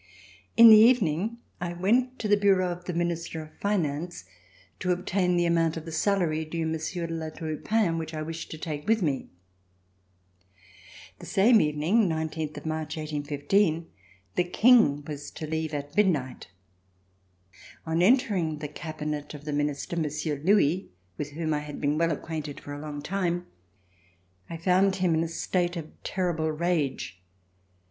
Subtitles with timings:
[0.57, 4.25] In the evening, I went to the bureau of the Minister of Finance
[4.79, 8.11] to obtain the amount of the salary due Monsieur de La Tour du Pin, which
[8.15, 9.29] I wished to take with me.
[11.19, 13.91] The same evening, 19 March, 1815,
[14.33, 16.47] the King was to leave at midnight.
[17.85, 20.89] On entering the cabinet of the Minister, Monsieur Louis,
[21.19, 23.45] with whom I had been well acquainted for a long time,
[24.49, 27.21] I found him in a state of terrible rage.